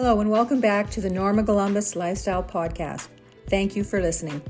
[0.00, 3.08] Hello, and welcome back to the Norma Columbus Lifestyle Podcast.
[3.48, 4.40] Thank you for listening.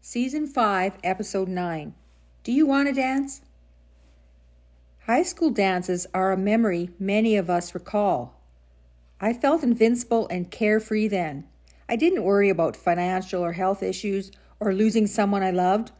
[0.00, 1.94] Season 5, Episode 9
[2.42, 3.42] Do You Want to Dance?
[5.06, 8.34] High school dances are a memory many of us recall.
[9.20, 11.46] I felt invincible and carefree then.
[11.88, 15.92] I didn't worry about financial or health issues or losing someone I loved.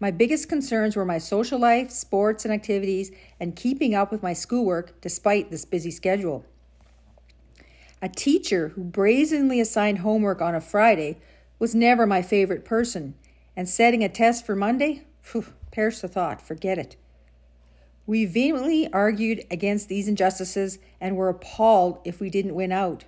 [0.00, 4.32] My biggest concerns were my social life, sports and activities, and keeping up with my
[4.32, 6.44] schoolwork despite this busy schedule.
[8.00, 11.18] A teacher who brazenly assigned homework on a Friday
[11.58, 13.14] was never my favorite person,
[13.56, 15.02] and setting a test for Monday?
[15.20, 16.96] Phew, perish the thought, forget it.
[18.06, 23.04] We vehemently argued against these injustices and were appalled if we didn't win out.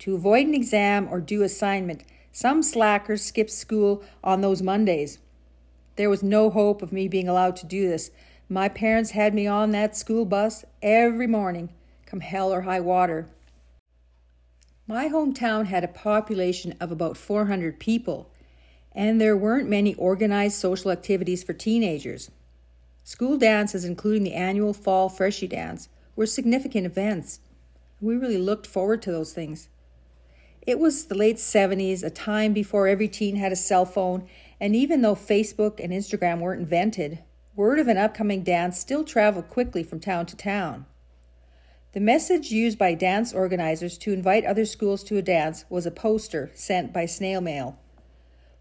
[0.00, 5.18] To avoid an exam or due assignment, some slackers skipped school on those Mondays.
[5.96, 8.10] There was no hope of me being allowed to do this.
[8.48, 11.70] My parents had me on that school bus every morning,
[12.06, 13.28] come hell or high water.
[14.86, 18.30] My hometown had a population of about 400 people,
[18.92, 22.30] and there weren't many organized social activities for teenagers.
[23.04, 27.40] School dances, including the annual Fall Freshie Dance, were significant events.
[28.00, 29.68] We really looked forward to those things.
[30.70, 34.28] It was the late 70s, a time before every teen had a cell phone,
[34.60, 37.18] and even though Facebook and Instagram weren't invented,
[37.56, 40.86] word of an upcoming dance still traveled quickly from town to town.
[41.90, 45.90] The message used by dance organizers to invite other schools to a dance was a
[45.90, 47.76] poster sent by snail mail.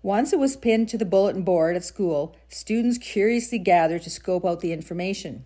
[0.02, 4.44] Once it was pinned to the bulletin board at school, students curiously gathered to scope
[4.48, 5.46] out the information.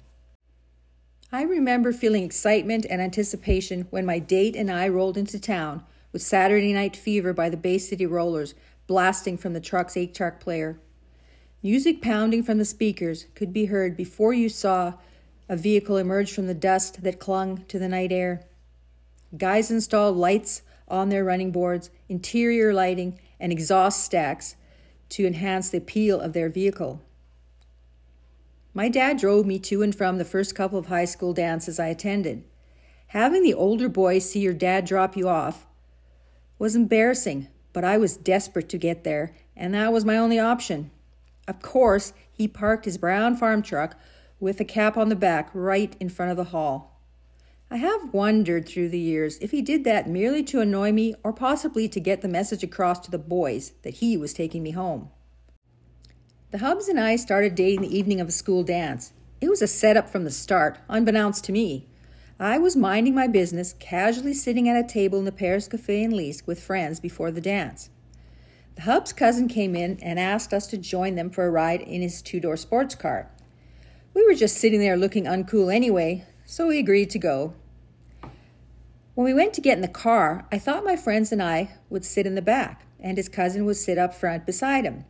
[1.30, 6.22] I remember feeling excitement and anticipation when my date and I rolled into town with
[6.22, 8.54] Saturday Night Fever by the Bay City Rollers
[8.86, 10.80] blasting from the truck's 8 track player.
[11.64, 14.94] Music pounding from the speakers could be heard before you saw
[15.50, 18.46] a vehicle emerge from the dust that clung to the night air.
[19.36, 24.56] Guys installed lights on their running boards, interior lighting, and exhaust stacks
[25.10, 27.02] to enhance the appeal of their vehicle.
[28.74, 31.88] My dad drove me to and from the first couple of high school dances I
[31.88, 32.44] attended.
[33.08, 35.66] Having the older boys see your dad drop you off
[36.64, 40.92] was embarrassing, but I was desperate to get there, and that was my only option.
[41.46, 44.00] Of course, he parked his brown farm truck
[44.40, 47.02] with a cap on the back right in front of the hall.
[47.70, 51.34] I have wondered through the years if he did that merely to annoy me or
[51.34, 55.10] possibly to get the message across to the boys that he was taking me home.
[56.52, 59.12] The Hubs and I started dating the evening of a school dance.
[59.42, 61.90] It was a setup from the start, unbeknownst to me.
[62.40, 66.12] I was minding my business, casually sitting at a table in the Paris Cafe in
[66.12, 67.90] Leask with friends before the dance.
[68.76, 72.02] The Hub's cousin came in and asked us to join them for a ride in
[72.02, 73.30] his two door sports car.
[74.16, 77.54] We were just sitting there looking uncool anyway, so we agreed to go.
[79.14, 82.04] When we went to get in the car, I thought my friends and I would
[82.04, 85.06] sit in the back, and his cousin would sit up front beside him.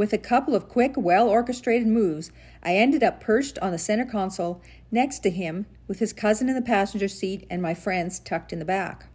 [0.00, 4.06] With a couple of quick, well orchestrated moves, I ended up perched on the center
[4.06, 8.50] console next to him, with his cousin in the passenger seat and my friends tucked
[8.50, 9.10] in the back.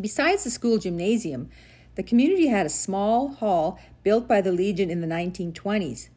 [0.00, 1.48] Besides the school gymnasium,
[1.94, 6.08] the community had a small hall built by the Legion in the 1920s.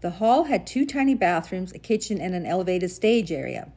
[0.00, 3.70] The hall had two tiny bathrooms, a kitchen, and an elevated stage area.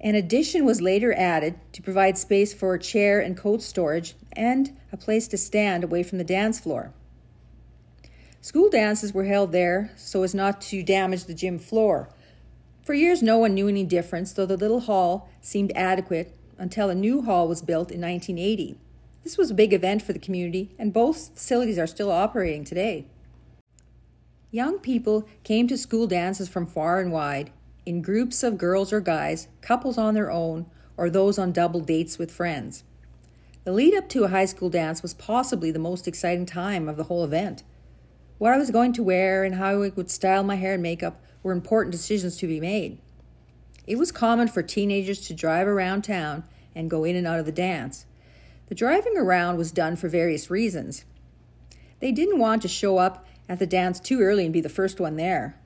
[0.00, 4.76] An addition was later added to provide space for a chair and coat storage and
[4.90, 6.92] a place to stand away from the dance floor.
[8.44, 12.10] School dances were held there so as not to damage the gym floor.
[12.82, 16.94] For years, no one knew any difference, though the little hall seemed adequate until a
[16.94, 18.76] new hall was built in 1980.
[19.22, 23.06] This was a big event for the community, and both facilities are still operating today.
[24.50, 27.50] Young people came to school dances from far and wide,
[27.86, 30.66] in groups of girls or guys, couples on their own,
[30.98, 32.84] or those on double dates with friends.
[33.64, 36.98] The lead up to a high school dance was possibly the most exciting time of
[36.98, 37.62] the whole event.
[38.38, 41.22] What I was going to wear and how I would style my hair and makeup
[41.42, 42.98] were important decisions to be made.
[43.86, 46.44] It was common for teenagers to drive around town
[46.74, 48.06] and go in and out of the dance.
[48.68, 51.04] The driving around was done for various reasons.
[52.00, 54.98] They didn't want to show up at the dance too early and be the first
[54.98, 55.56] one there.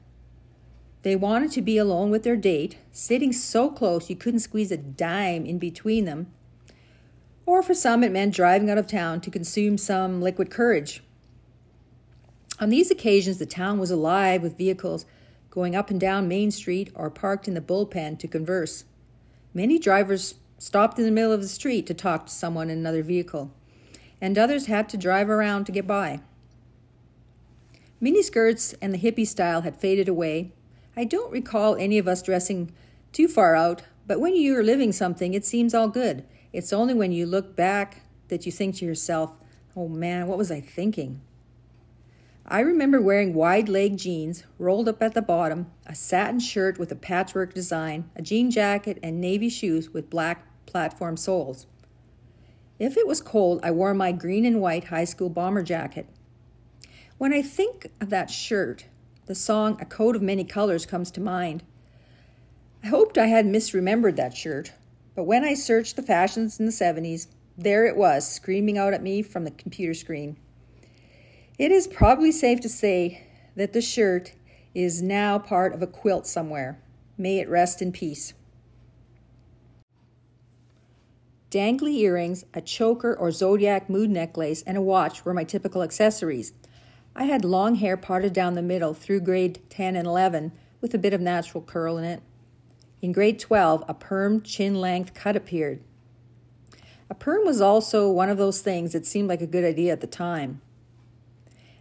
[1.02, 4.76] They wanted to be alone with their date, sitting so close you couldn't squeeze a
[4.76, 6.26] dime in between them.
[7.46, 11.02] Or for some, it meant driving out of town to consume some liquid courage.
[12.60, 15.06] On these occasions, the town was alive with vehicles
[15.50, 18.84] going up and down Main Street or parked in the bullpen to converse.
[19.55, 23.02] Many drivers stopped in the middle of the street to talk to someone in another
[23.02, 23.52] vehicle.
[24.20, 26.20] and others had to drive around to get by.
[28.02, 30.52] Miniskirts and the hippie style had faded away.
[30.96, 32.72] I don't recall any of us dressing
[33.12, 36.25] too far out, but when you are living something, it seems all good.
[36.52, 39.32] It's only when you look back that you think to yourself,
[39.76, 41.20] oh man, what was I thinking?
[42.50, 46.90] I remember wearing wide leg jeans, rolled up at the bottom, a satin shirt with
[46.90, 51.66] a patchwork design, a jean jacket, and navy shoes with black platform soles.
[52.78, 56.08] If it was cold, I wore my green and white high school bomber jacket.
[57.18, 58.86] When I think of that shirt,
[59.26, 61.62] the song A Coat of Many Colors comes to mind.
[62.82, 64.72] I hoped I had misremembered that shirt,
[65.14, 67.26] but when I searched the fashions in the 70s,
[67.58, 70.38] there it was, screaming out at me from the computer screen.
[71.58, 73.26] It is probably safe to say
[73.56, 74.34] that the shirt
[74.76, 76.78] is now part of a quilt somewhere.
[77.16, 78.32] May it rest in peace.
[81.50, 86.52] Dangly earrings, a choker or zodiac mood necklace, and a watch were my typical accessories.
[87.16, 90.99] I had long hair parted down the middle through grade 10 and 11 with a
[90.99, 92.22] bit of natural curl in it.
[93.02, 95.81] In grade 12, a perm chin length cut appeared.
[97.11, 100.00] A perm was also one of those things that seemed like a good idea at
[100.00, 100.61] the time.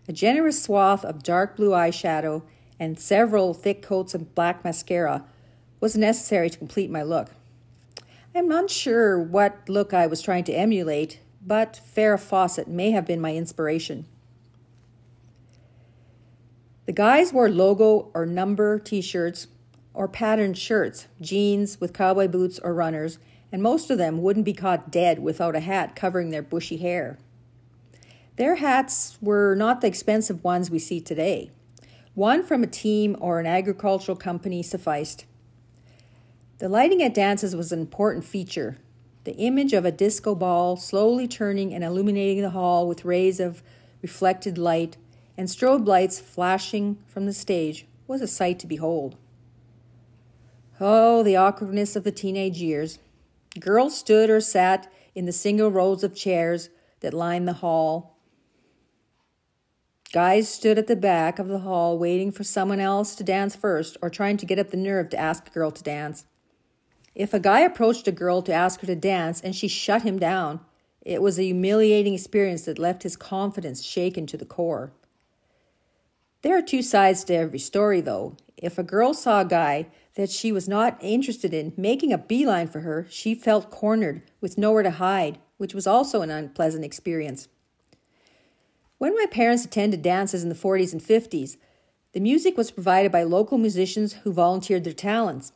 [0.08, 2.44] A generous swath of dark blue eyeshadow
[2.80, 5.26] and several thick coats of black mascara
[5.80, 7.30] was necessary to complete my look.
[8.34, 13.06] I'm not sure what look I was trying to emulate, but Farrah Fawcett may have
[13.06, 14.06] been my inspiration.
[16.86, 19.48] The guys wore logo or number t shirts
[19.94, 23.20] or patterned shirts, jeans with cowboy boots or runners,
[23.52, 27.18] and most of them wouldn't be caught dead without a hat covering their bushy hair.
[28.38, 31.50] Their hats were not the expensive ones we see today.
[32.14, 35.26] One from a team or an agricultural company sufficed.
[36.60, 38.78] The lighting at dances was an important feature.
[39.24, 43.64] The image of a disco ball slowly turning and illuminating the hall with rays of
[44.04, 44.98] reflected light
[45.36, 49.16] and strobe lights flashing from the stage was a sight to behold.
[50.80, 53.00] Oh, the awkwardness of the teenage years.
[53.60, 56.70] Girls stood or sat in the single rows of chairs
[57.00, 58.17] that lined the hall,
[60.14, 63.98] Guys stood at the back of the hall waiting for someone else to dance first
[64.02, 66.26] or trying to get up the nerve to ask a girl to dance.
[67.14, 70.18] If a guy approached a girl to ask her to dance and she shut him
[70.18, 70.62] down,
[71.02, 74.94] it was a humiliating experience that left his confidence shaken to the core.
[76.42, 78.38] There are two sides to every story, though.
[78.56, 82.68] If a girl saw a guy that she was not interested in making a beeline
[82.68, 87.50] for her, she felt cornered with nowhere to hide, which was also an unpleasant experience.
[88.98, 91.58] When my parents attended dances in the 40s and 50s,
[92.14, 95.52] the music was provided by local musicians who volunteered their talents.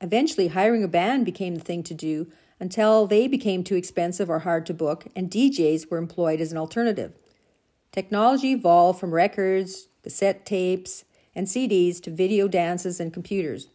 [0.00, 2.30] Eventually, hiring a band became the thing to do
[2.60, 6.58] until they became too expensive or hard to book, and DJs were employed as an
[6.58, 7.12] alternative.
[7.90, 13.68] Technology evolved from records, cassette tapes, and CDs to video dances and computers.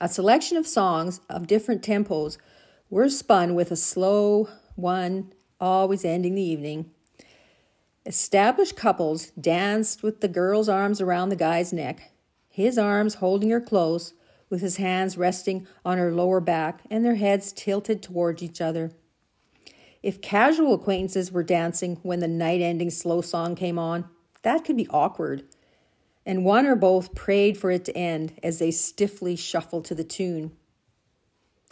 [0.00, 2.38] A selection of songs of different tempos
[2.90, 6.92] were spun with a slow one, always ending the evening,
[8.08, 12.10] Established couples danced with the girl's arms around the guy's neck,
[12.48, 14.14] his arms holding her close,
[14.48, 18.92] with his hands resting on her lower back and their heads tilted towards each other.
[20.02, 24.08] If casual acquaintances were dancing when the night ending slow song came on,
[24.40, 25.44] that could be awkward,
[26.24, 30.02] and one or both prayed for it to end as they stiffly shuffled to the
[30.02, 30.52] tune.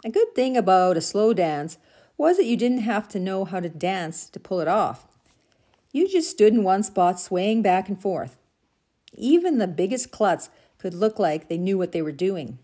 [0.05, 1.79] A good thing about a slow dance
[2.15, 5.06] was that you didn't have to know how to dance to pull it off.
[5.91, 8.37] You just stood in one spot, swaying back and forth.
[9.13, 12.59] Even the biggest klutz could look like they knew what they were doing.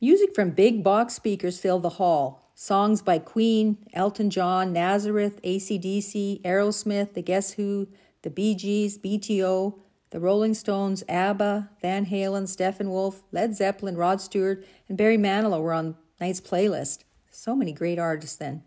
[0.00, 2.50] Music from big box speakers filled the hall.
[2.54, 7.88] Songs by Queen, Elton John, Nazareth, ACDC, Aerosmith, The Guess Who,
[8.22, 9.78] The Bee Gees, BTO,
[10.10, 15.72] The Rolling Stones, ABBA, Van Halen, Steppenwolf, Led Zeppelin, Rod Stewart, and Barry Manilow were
[15.72, 17.04] on night's playlist.
[17.30, 18.64] So many great artists then.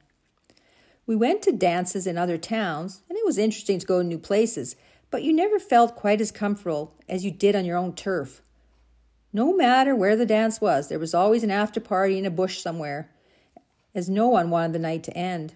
[1.07, 4.17] We went to dances in other towns, and it was interesting to go to new
[4.17, 4.75] places,
[5.11, 8.41] but you never felt quite as comfortable as you did on your own turf.
[9.31, 12.59] No matter where the dance was, there was always an after party in a bush
[12.59, 13.11] somewhere,
[13.93, 15.53] as no one wanted the night to end.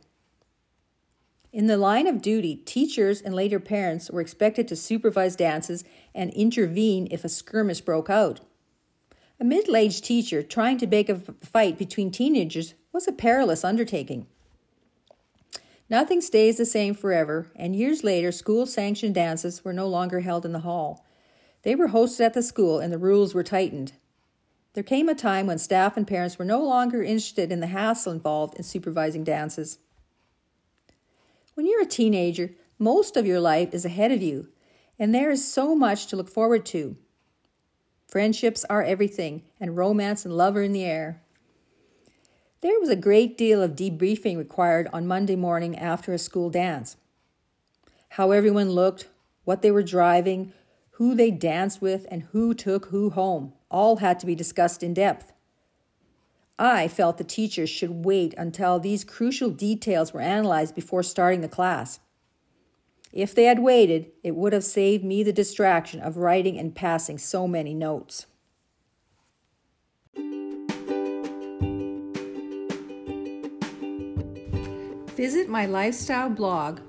[1.52, 6.32] In the line of duty, teachers and later parents were expected to supervise dances and
[6.34, 8.42] intervene if a skirmish broke out.
[9.40, 14.28] A middle aged teacher trying to make a fight between teenagers was a perilous undertaking.
[15.90, 20.46] Nothing stays the same forever, and years later, school sanctioned dances were no longer held
[20.46, 21.04] in the hall.
[21.64, 23.94] They were hosted at the school, and the rules were tightened.
[24.74, 28.12] There came a time when staff and parents were no longer interested in the hassle
[28.12, 29.80] involved in supervising dances.
[31.56, 34.50] When you're a teenager, most of your life is ahead of you,
[35.00, 36.98] and there is so much to look forward to.
[38.08, 41.24] Friendships are everything, and romance and love are in the air.
[42.62, 46.98] There was a great deal of debriefing required on Monday morning after a school dance.
[48.10, 49.08] How everyone looked,
[49.46, 50.52] what they were driving,
[50.92, 54.94] who they danced with, and who took who home all had to be discussed in
[54.94, 55.32] depth.
[56.58, 61.48] I felt the teachers should wait until these crucial details were analyzed before starting the
[61.48, 62.02] class.
[63.14, 67.18] If they had waited, it would have saved me the distraction of writing and passing
[67.18, 68.26] so many notes.
[75.20, 76.80] Visit my lifestyle blog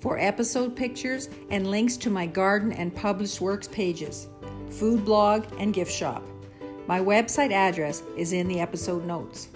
[0.00, 4.28] for episode pictures and links to my garden and published works pages,
[4.70, 6.26] food blog, and gift shop.
[6.86, 9.48] My website address is in the episode notes.